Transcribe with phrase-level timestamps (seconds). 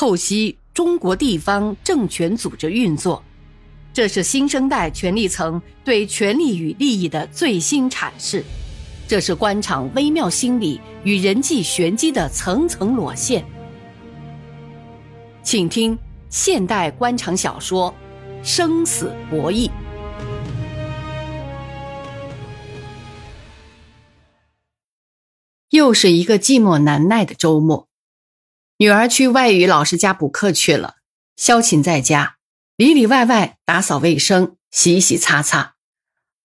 [0.00, 3.22] 透析中国地方政权组织运作，
[3.92, 8.42] 这是新生代权力层对权力与利益的最新阐释，
[9.06, 13.44] 这是官场微妙心理与人际玄机的层层裸现。
[15.42, 15.98] 请听
[16.30, 17.94] 现代官场小说
[18.42, 19.68] 《生死博弈》。
[25.68, 27.89] 又是一个寂寞难耐的周末。
[28.80, 30.94] 女儿去外语老师家补课去了，
[31.36, 32.36] 萧琴在家
[32.76, 35.74] 里里外外打扫卫生、洗洗擦擦，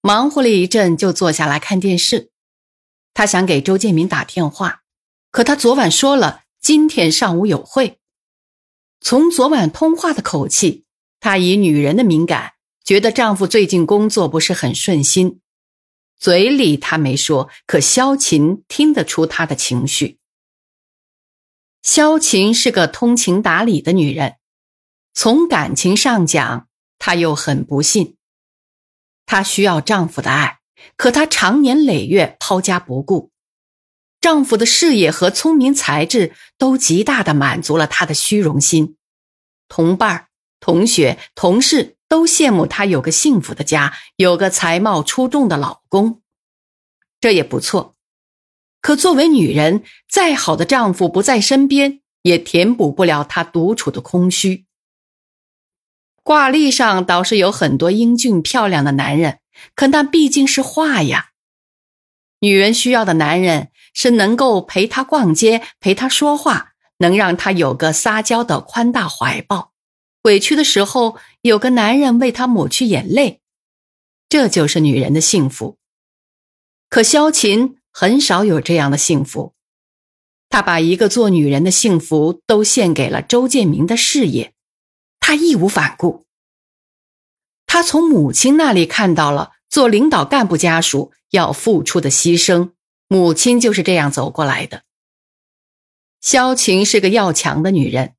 [0.01, 2.31] 忙活了一阵就坐下来看电视。
[3.13, 4.81] 他想给周建明打电话，
[5.31, 7.99] 可他昨晚说了今天上午有会。
[8.99, 10.83] 从昨晚通话的口气，
[11.21, 15.39] 她以女人的敏感，觉得丈夫最近工作不是很顺心。
[16.19, 20.19] 嘴里她没说，可萧琴听得出她的情绪。
[21.85, 24.37] 萧琴是个通情达理的女人，
[25.13, 28.17] 从感情上讲，她又很不幸。
[29.27, 30.61] 她需要丈夫的爱，
[30.97, 33.29] 可她常年累月抛家不顾，
[34.19, 38.97] 丈夫的事业和聪明才智都极大的满足了她的虚荣心。
[39.67, 46.23] 同伴、同学、同事都羡慕她有个幸福的家，有个才貌出众的老公，
[47.19, 47.94] 这也不错。
[48.85, 54.67] 可作为女人，再好的丈夫不在身边，也填补不了她独处的空虚。
[56.21, 59.39] 挂历上倒是有很多英俊漂亮的男人，
[59.73, 61.31] 可那毕竟是画呀。
[62.41, 69.71] 女人需要的男人是能够陪她逛街、陪她说话，能让她有个撒娇的宽大怀抱，
[70.21, 73.41] 委屈的时候有个男人为她抹去眼泪，
[74.29, 75.79] 这就是女人的幸福。
[76.87, 77.74] 可萧琴。
[77.97, 79.53] 很少有这样的幸福，
[80.49, 84.53] 她把一个做女人的幸福都献给了周建明的事业，
[85.21, 86.25] 她义无反顾。
[87.65, 92.71] 她从母亲那里看到了做领导干部家属要付出的牺牲，
[93.07, 94.83] 母亲就是这样走过来的。
[96.19, 98.15] 萧晴是个要强的女人，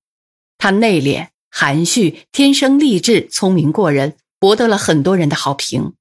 [0.57, 5.96] 她内敛、含蓄，天生丽质，聪明过人，博得了很多人的好评。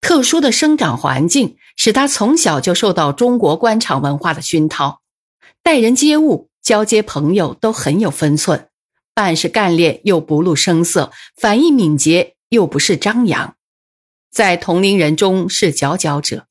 [0.00, 5.00] 特殊的生长环境使他从小就受到中国官场文化的熏陶，
[5.62, 8.68] 待人接物、交接朋友都很有分寸，
[9.14, 13.56] 办事干练又不露声色，反应敏捷又不是张扬，
[14.30, 16.46] 在同龄人中是佼佼者。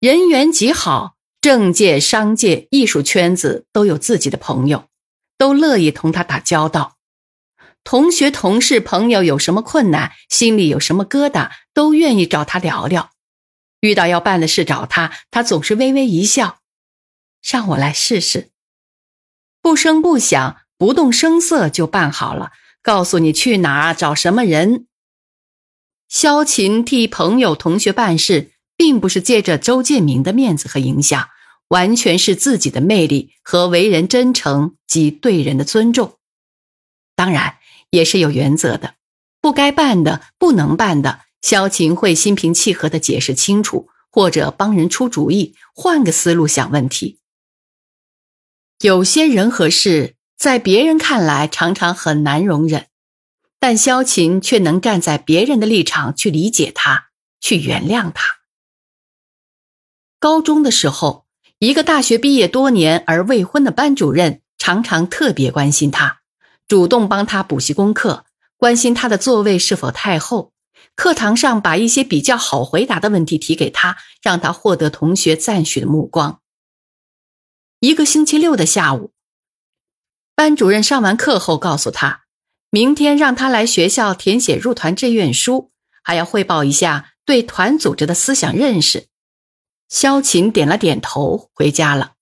[0.00, 4.84] 人缘极好，政界、商界、艺术圈子都有自己的朋友，
[5.36, 6.97] 都乐意同他打交道。
[7.88, 13.12] 同学、同事、朋友有什么困难，心里有什么疙瘩，都愿意找他聊聊。
[13.80, 16.58] 遇到要办的事找他，他总是微微一笑，
[17.42, 18.50] 让我来试试。
[19.62, 24.86] 不声不响、不动声色就办好了，告诉你去哪找什么人。
[26.10, 31.30] 萧琴替朋友、同学办事，并不是借着周建明的面子和影响，
[31.68, 36.18] 完全是自己的魅力和为人真诚及对人的尊重。
[37.16, 37.54] 当然。
[37.90, 38.94] 也是有原则的，
[39.40, 47.18] 不该办的、不能办的，萧晴会心平气和的解释清楚，或者帮人出主意，换个思路想问题。
[48.80, 52.86] 有些人和事，在别人看来常常很难容忍，
[53.58, 57.08] 但萧晴却能站在别人的立场去理解他，
[57.40, 58.38] 去原谅他。
[60.20, 61.26] 高中的时候，
[61.58, 66.20] 一个大学毕业多年而未婚的班主任，常常特别关心他。
[66.68, 68.26] 主动帮他补习功课，
[68.58, 70.52] 关心他的座位是否太后。
[70.94, 76.40] 课堂上把一些比较好回答的问题提给他，让他获得同学赞许的目光。
[77.80, 79.12] 一个星期六的下午，
[80.34, 82.24] 班主任上完课后告诉他，
[82.68, 85.70] 明天让他来学校填写入团志愿书，
[86.02, 89.08] 还要汇报一下对团组织的思想认识。
[89.88, 92.14] 萧琴点了点头，回家了。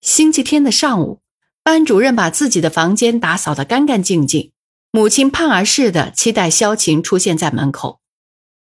[0.00, 1.20] 星期天的上午。
[1.68, 4.52] 班主任把自己的房间打扫得干干净净，
[4.90, 8.00] 母亲盼儿似的期待萧晴出现在门口。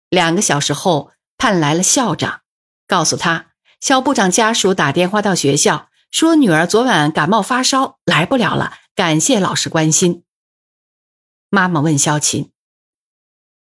[0.08, 2.40] 两个小时后，盼来了校长，
[2.87, 3.50] 告诉他
[3.81, 10.25] 肖部长家属打电话到学校，说女儿昨晚感冒发烧，来不了了，感谢老师关心。
[11.50, 12.50] 妈妈问萧晴：“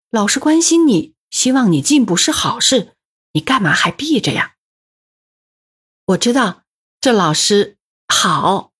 [0.09, 2.95] 老师关心你，希望你进步是好事，
[3.33, 4.53] 你干嘛还避着呀？”
[6.07, 6.63] 我知道，
[7.01, 7.75] 这老师
[8.07, 8.71] 好。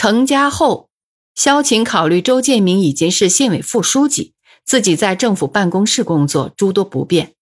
[0.00, 0.88] 成家后，
[1.34, 4.32] 萧晴考虑周建明已经是县委副书记，
[4.64, 7.34] 自己在政府办公室工作诸多不便，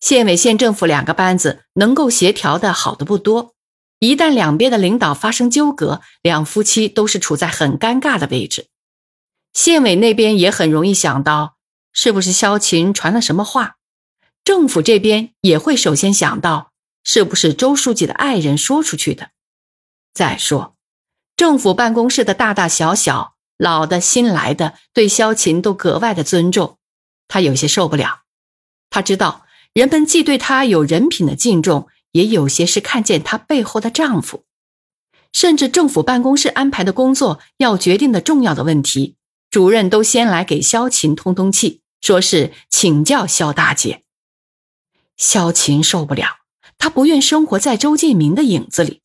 [0.00, 3.54] 县委县政府两个班子能够协调的好的不多，
[4.00, 8.66] 一旦两边的领导发生纠葛，两夫妻都是处在很尴尬的位置。
[9.54, 11.56] 县委那边也很容易想到，
[11.94, 13.76] 是不是萧琴传了什么话？
[14.44, 16.70] 政府这边也会首先想到，
[17.02, 19.30] 是不是周书记的爱人说出去的？
[20.12, 20.73] 再说，
[21.36, 26.78] 政府办公室的大大小小、老的、新来的，对萧琴都格外的尊重，
[27.28, 28.22] 他有些受不了。
[28.90, 31.88] 他知道，人们既对他有人品的敬重。
[32.14, 34.44] 也有些是看见她背后的丈夫，
[35.32, 39.16] 甚至政府办公室安排的工作要决定的重要的问题，
[39.50, 44.04] 主任都先来给萧琴通通气，说是请教萧大姐。
[45.16, 46.36] 萧琴受不了，
[46.78, 49.00] 她不愿生活在周建明的影子里，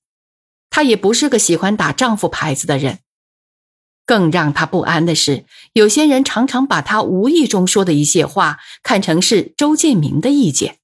[0.70, 3.00] 她也不是个喜欢打丈夫牌子的人。
[4.06, 10.80] 更让她不安的是，有些人常常把她无意中说的一些话看成是周建明的意见。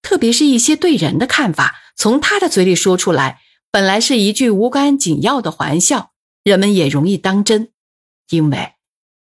[0.00, 3.40] 特别是一些对人的看法，从他的嘴里说出来，
[3.70, 6.12] 本来是一句无关紧要的玩笑，
[6.44, 7.72] 人们也容易当真。
[8.30, 8.74] 因为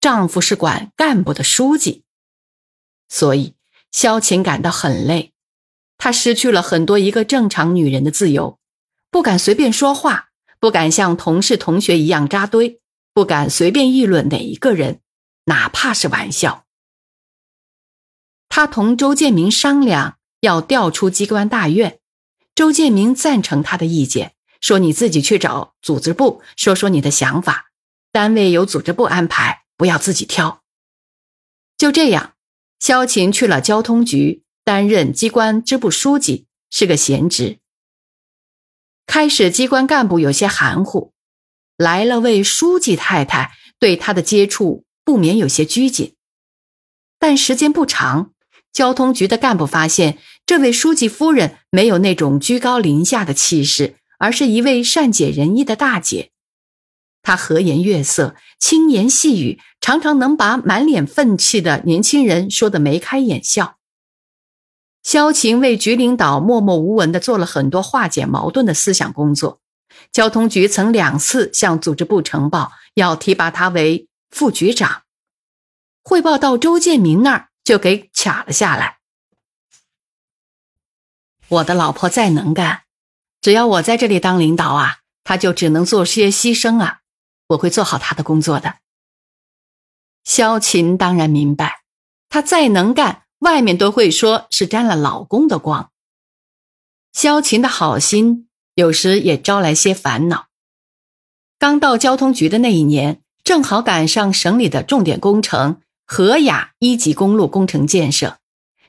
[0.02, 2.04] 丈夫是管干部的书记，
[3.08, 3.56] 所以
[3.92, 5.34] 萧晴感到很累。
[5.98, 8.60] 她失去了很多一个正常女人的自由，
[9.16, 12.82] 不敢随便说话，不敢像同事同学一样扎堆，
[13.14, 15.00] 不敢随便议论哪一个人，
[15.46, 16.66] 哪怕是玩笑。
[18.50, 20.18] 他同周建明商量。
[20.42, 22.00] 要调出机关大院，
[22.54, 27.72] 周建明赞成他的意见，说：“你自己去找组织部说说你的想法，
[28.12, 30.62] 单位由组织部安排，不要自己挑。”
[31.80, 32.34] 就这样，
[32.82, 37.60] 萧琴去了交通局，担任机关支部书记，是个闲职。
[39.08, 41.14] 开始，机关干部有些含糊，
[41.78, 46.16] 来了位书记太太，对他的接触不免有些拘谨。
[47.20, 48.32] 但时间不长。
[48.74, 56.32] 交通局的干部发现，这位书记夫人没有那种居高临下的气势，而是一位善解人意的大姐。
[57.22, 63.75] 她和颜悦色，轻言细语，常常能把满脸愤气的年轻人说得眉开眼笑。
[65.06, 69.62] 萧晴为局领导默默无闻地做了很多化解矛盾的思想工作。
[70.12, 75.04] 交通局曾两次向组织部呈报，要提拔他为副局长。
[76.04, 77.48] 汇报到周建明那儿。
[77.66, 79.00] 就给卡了下来。
[81.48, 82.84] 我的老婆再能干，
[83.42, 87.00] 只要我在这里当领导啊，她就只能做些牺牲啊。
[87.48, 88.76] 我会做好她的工作的。
[90.24, 91.82] 萧琴当然明白，
[92.30, 95.92] 她再能干，外面都会说是沾了老公的光。
[97.14, 100.48] 萧琴的好心有时也招来些烦恼。
[101.58, 105.82] 刚到交通局的那一年，正好赶上省里的重点工程。
[106.08, 108.38] 和雅一级公路工程建设，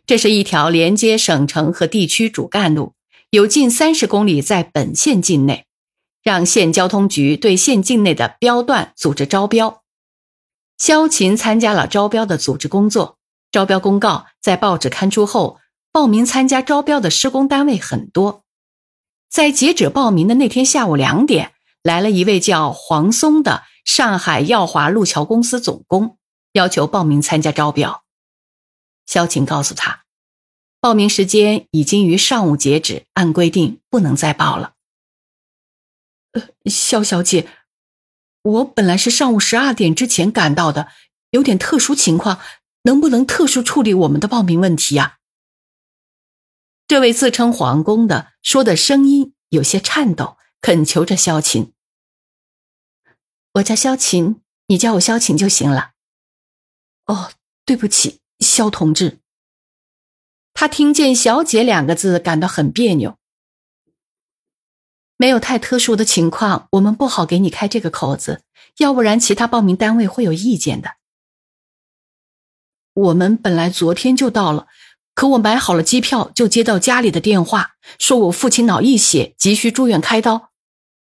[0.05, 2.93] 这是一条连接省城和地区主干路，
[3.31, 5.65] 有近三十公里在本县境内，
[6.23, 9.83] 让县交通局对县境内的标段组织招标。
[10.77, 13.16] 萧琴参加了招标的组织工作，
[13.51, 15.61] 招标公告在报纸刊出后，
[15.93, 18.45] 报名参加招标的施工单位很多。
[19.29, 21.53] 在截止报名的那天下午两点，
[21.83, 26.19] 来了一位叫黄松的上海耀华路桥公司总工。
[26.53, 28.03] 要求报名参加招标，
[29.05, 30.05] 萧晴告诉他，
[30.81, 34.73] 报名时间已经于上午截止，按规定不能再报了。
[36.33, 37.47] 呃，萧小姐，
[38.41, 40.89] 我本来是上午十二点之前赶到的，
[41.29, 42.39] 有点特殊情况，
[42.87, 45.19] 能不能特殊处理我们的报名问题呀？
[46.87, 51.73] 这位自称皇宫的说的声音有些颤抖，恳求着萧晴
[53.55, 55.95] ：“我叫萧晴，你叫我萧晴就行了。”
[57.07, 57.33] 哦，
[57.65, 59.19] 对不起，肖同志。
[60.55, 63.19] 他听见“小姐”两个字，感到很别扭。
[65.17, 68.45] 没有太特殊的情况，我们不好给你开这个口子，
[68.77, 70.97] 要不然其他报名单位会有意见的。
[72.97, 74.69] 我们本来昨天就到了，
[75.15, 80.51] 可我买好了机票，就接到家里的电话，说我父亲脑溢血，急需住院开刀。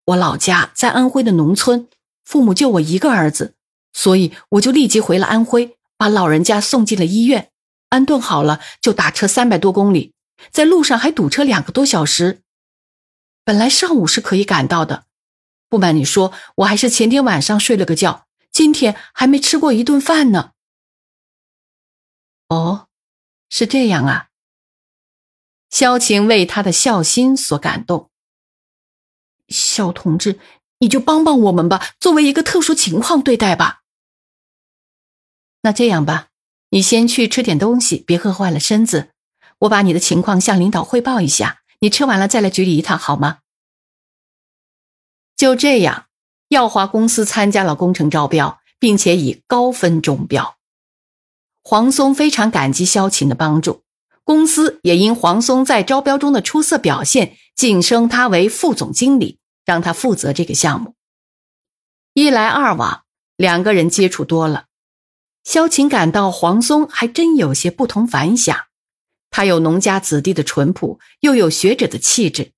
[0.07, 1.87] 我老家在安徽的农村，
[2.25, 3.57] 父母就我一个儿子，
[3.93, 5.77] 所以我就立即回了安徽。
[5.99, 7.51] 把老人家送进了医院，
[7.91, 10.15] 安顿好了就打车三百多公里，
[10.51, 12.41] 在路上还堵车两个多小时。
[13.45, 15.05] 本来上午是可以赶到的，
[15.69, 20.53] 不瞒你说，我还是前天晚上睡了个觉，今天还没吃过一顿饭呢。
[22.49, 22.89] 哦，
[23.49, 24.29] 是这样啊。
[25.69, 28.11] 萧晴为他的孝心所感动。
[29.49, 30.39] 萧同志，
[30.79, 33.83] 你就帮帮我们吧，作为一个特殊情况对待吧。
[35.63, 36.29] 那这样吧，
[36.71, 39.11] 你先去吃点东西，别饿坏了身子。
[39.61, 43.41] 我把你的情况向领导汇报一下，你吃完了再来局里一趟，好吗？
[45.37, 46.07] 就这样，
[46.49, 50.56] 耀华公司参加了工程招标，并且以高分中标。
[51.69, 53.83] 黄松非常感激萧琴的帮助，
[54.23, 60.95] 公司也因黄松在招标中的出色表现，晋升他为副总经理，让他负责这个项目。
[62.15, 63.03] 一来二往，
[63.37, 64.67] 两个人接触多了，
[65.43, 68.57] 萧琴感到黄松还真有些不同凡响。
[69.31, 72.53] 他有农家子弟的淳朴，又有学者的气质。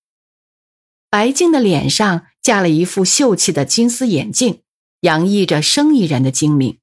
[1.09, 4.61] 白净的脸上架了一副秀气的金丝眼镜，
[5.01, 6.79] 洋溢着生意人的精明。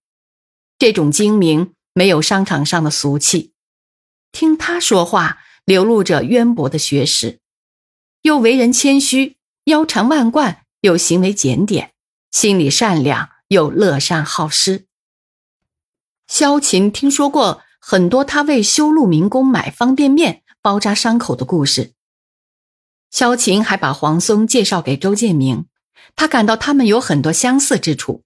[0.79, 3.53] 这种精明没有商场上的俗气，
[4.33, 7.39] 听他说话流露着渊博的学识，
[8.21, 11.93] 又为人谦虚，腰缠万贯，又行为检点，
[12.31, 14.85] 心里善良，又乐善好施。
[16.27, 17.63] 萧琴听说过。
[17.87, 21.93] 很多他为修路民工买方便面、包扎伤口的故事。
[23.11, 25.67] 萧琴还把黄松介绍给周建明，
[26.15, 28.23] 他感到他们有很多相似之处。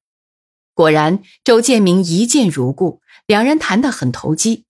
[0.73, 4.65] 果然，周建明一见如故，两人谈得很投机。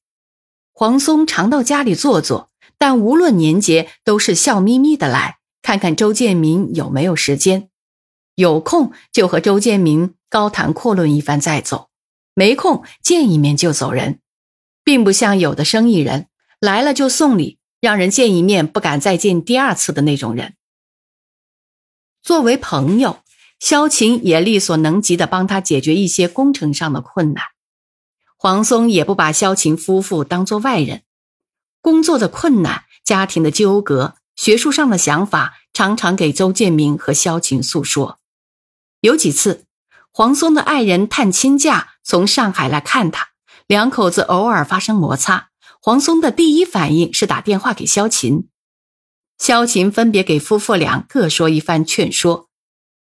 [0.74, 7.70] 黄松常到家里坐坐，但无论年节都是笑眯眯的来看看周建明有没有时间，
[8.36, 11.88] 有空就和周建明高谈阔论一番再走，
[12.34, 14.20] 没空见一面就走人。
[14.84, 16.28] 并不像有的生意人
[16.60, 20.56] 来了就送礼，让人见一面不敢再见第二次的那种人。
[22.22, 23.20] 作为朋友，
[23.58, 27.46] 萧琴也力所能及的帮他解决一些工程上的困难。
[28.42, 31.04] 黄松也不把萧琴夫妇当作外人，
[31.82, 38.20] 工作的困难、家庭的纠葛、学术上的想法，常常给周建明和萧琴诉说。
[39.02, 39.66] 有几次，
[40.14, 43.28] 黄松的爱人探亲假从上海来看他。
[43.68, 45.50] 两口子偶尔发生摩擦，
[45.82, 48.48] 黄松的第一反应是打电话给萧琴。
[49.38, 52.48] 萧琴分别给夫妇俩各说一番劝说，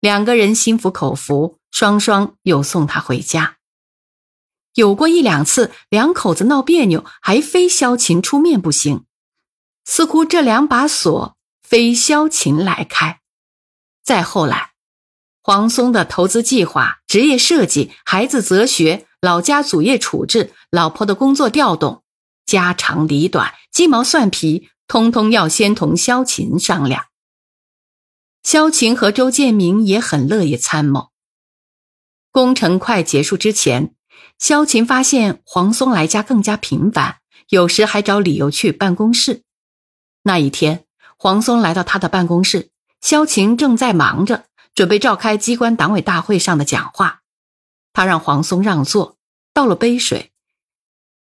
[0.01, 3.58] 两个人心服口服，双双又送他回家。
[4.79, 9.03] 有过一两次两口子闹别扭，还非萧琴出面不行，
[9.83, 13.19] 似乎这两把锁非萧琴来开。
[14.01, 14.71] 再后来，
[15.43, 19.05] 黄松的投资计划、职业设计、孩子择学。
[19.21, 22.03] 老家祖业处置，老婆的工作调动，
[22.45, 27.07] 家长里短，鸡毛蒜皮，通通要先同萧琴商量。
[28.43, 31.09] 萧琴和周建明也很乐意参谋。
[32.31, 33.93] 工程快结束之前，
[34.39, 37.17] 萧琴发现黄松来家更加频繁，
[37.49, 39.43] 有时还找理由去办公室。
[40.23, 40.85] 那一天，
[41.17, 42.69] 黄松来到他的办公室，
[43.01, 47.19] 萧琴正在忙着准备召开机关党委大会上的讲话。
[47.91, 49.17] 他让黄松让座，
[49.53, 50.31] 倒了杯水。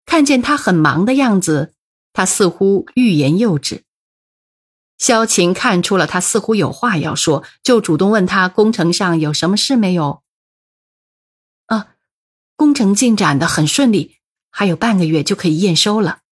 [0.04, 1.72] 看见他很忙的样子，
[2.12, 3.84] 他似乎欲言又止。
[4.98, 10.22] 萧晴看出了他似乎有话要说，就主动问他工程上有什么事没有。
[12.58, 14.16] 工程进展的很顺利，
[14.50, 16.22] 还有半个月就可以验收了。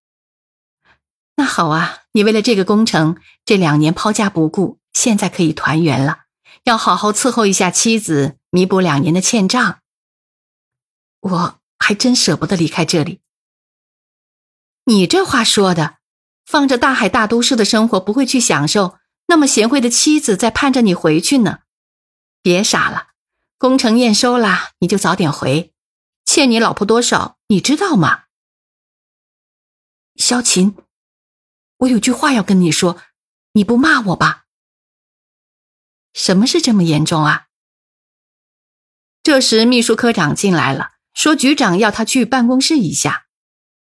[1.37, 6.25] 那好啊，你为了这个工程这两年抛家不顾，现在可以团圆了，
[6.65, 9.79] 要好好伺候一下妻子，弥补两年的欠账。
[11.21, 13.21] 我还真舍不得离开这里。
[14.87, 15.99] 你这话说的，
[16.45, 21.61] 放着大海大都市的生活不会去享受，那么贤惠的妻子在盼着你回去呢。
[22.43, 23.11] 别傻了，
[23.59, 25.73] 工程验收了，你就早点回。
[26.37, 28.25] 欠你老婆多少，你知道吗？
[30.17, 30.77] 萧琴，
[31.79, 33.01] 我有句话要跟你说，
[33.53, 34.45] 你不骂我吧？
[36.13, 37.47] 什么事这么严重啊？
[39.23, 40.97] 这时，秘书科长进来了。
[41.15, 43.29] 说局长要他去办公室一下，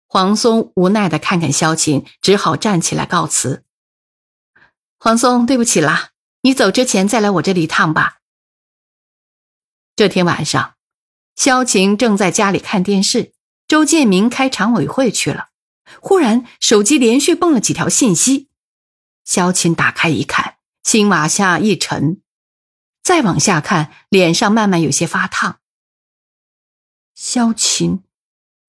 [0.08, 3.64] 黄松无奈的看看萧琴，只好站起来告辞。
[4.98, 6.10] 黄松，对不起啦，
[6.42, 8.22] 你走之前再来我这里一趟吧。
[9.96, 10.74] 这天晚上，
[11.36, 13.34] 萧晴正在家里看电视，
[13.68, 15.50] 周建明开常委会去了。
[16.00, 18.48] 忽然手机连续蹦了几条信息，
[19.26, 22.22] 萧琴打开一看，心往下一沉，
[23.04, 25.60] 再往下看，脸上慢慢有些发烫。
[27.14, 28.04] 萧琴，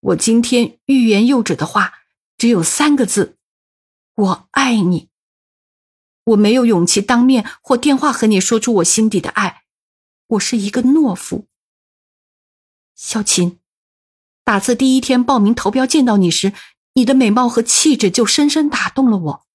[0.01, 2.01] 我今天欲言又止的话
[2.37, 3.37] 只有三个字：
[4.15, 5.09] 我爱你。
[6.25, 9.63] 我没有勇气当面或电话和你说出我心底的爱，
[10.29, 11.47] 我是一个懦夫。
[12.95, 13.59] 萧琴，
[14.45, 16.53] 打字第一天报名投标见到你时，
[16.95, 19.47] 你的美貌和气质就深深打动了我。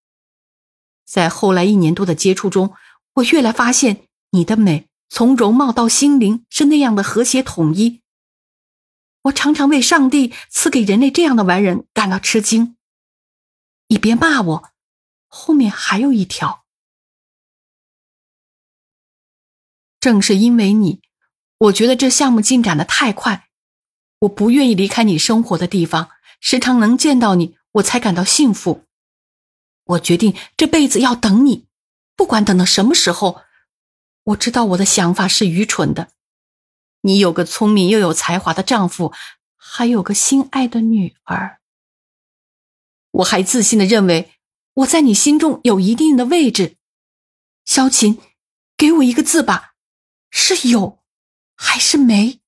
[1.06, 2.74] 在后来一年多的接触中，
[3.13, 8.01] 我越来发现你的美从容貌到心灵是那样的和谐统一。
[9.24, 12.77] 我常常为上帝赐给人类这样的完人感到吃惊。
[13.88, 14.70] 你别骂我，
[15.27, 16.65] 后面还有一条。
[20.00, 21.01] 正是因为你，
[21.57, 23.49] 我觉得这项目进展的太快，
[24.19, 28.85] 我不愿意离开你生活的地方，时常能见到你，我才感到幸福。
[29.85, 31.65] 我决定这辈子要等你，
[32.15, 33.41] 不管等到什么时候。
[34.23, 36.09] 我知道我的想法是愚蠢的。
[36.99, 39.13] 你有个聪明又有才华的丈夫，
[39.55, 41.61] 还有个心爱的女儿。
[43.11, 44.33] 我还自信的认为
[44.73, 46.75] 我在你心中有一定的位置。
[47.63, 48.19] 萧琴，
[48.75, 49.75] 给我一个字吧，
[50.29, 50.99] 是有
[51.57, 52.39] 还是没？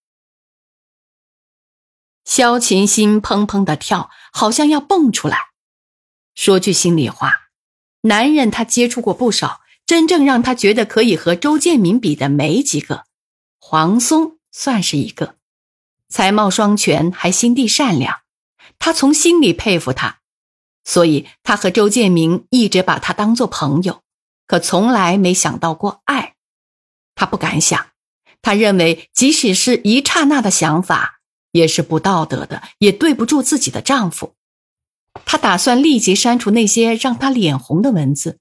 [2.24, 5.50] 萧琴心砰砰的跳，好像要蹦出来。
[6.36, 7.50] 说句心里话，
[8.02, 9.60] 男人他接触过不少。
[9.86, 13.06] 真正让他觉得可以和周建民比的没几个，
[13.58, 15.38] 黄松算是一个，
[16.10, 18.22] 才貌双全，还心地善良，
[18.78, 20.20] 他从心里佩服他，
[20.84, 24.04] 所以他和周建民一直把他当做朋友，
[24.46, 26.36] 可从来没想到过爱，
[27.16, 27.89] 他不敢想，
[28.42, 31.20] 他认为即使是一刹那的想法，
[31.52, 34.36] 也是不道德的，也对不住自己的丈夫，
[35.26, 38.40] 他打算立即删除那些让他脸红的文字。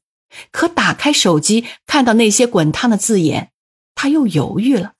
[0.52, 3.50] 可打开手机，看到那些滚烫的字眼，
[3.94, 4.92] 他又犹豫了。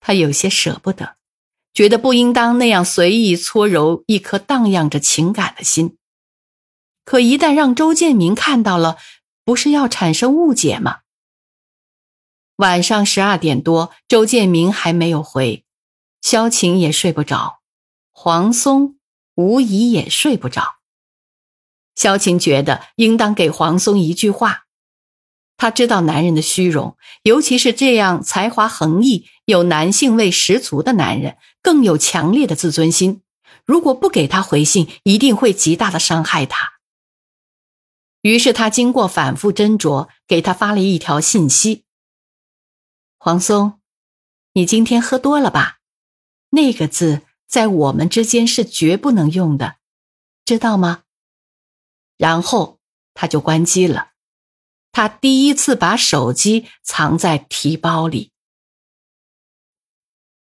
[0.00, 1.16] 他有些舍不得，
[1.72, 5.96] 觉得不应当那样随意搓揉一颗荡漾着情感的心。
[7.04, 8.98] 可一旦让周建明看到了，
[9.44, 10.98] 不是要产生误解吗？
[12.58, 15.64] 晚上十二点多，周建明还没有回，
[16.20, 17.60] 萧晴也睡不着，
[18.10, 18.96] 黄松、
[19.36, 20.78] 吴怡也睡不着。
[21.94, 24.64] 萧晴觉得应当给黄松一句话，
[25.56, 33.22] 他知道男人的虚荣，尤其是这样才华横溢、有男性味十足的男人，更有强烈的自尊心。
[33.64, 36.72] 如果不给他回信，一定会极大的伤害他。
[38.22, 41.84] 于是他经过反复斟酌，给他发了一条信息
[43.18, 43.80] ：“黄松，
[44.52, 45.80] 你今天喝多了吧？
[46.50, 49.76] 那个字在我们之间是绝不能用的，
[50.44, 51.02] 知道吗？”
[52.16, 52.78] 然后
[53.14, 54.12] 他就关机了。
[54.92, 58.32] 他第一次把手机藏在提包里。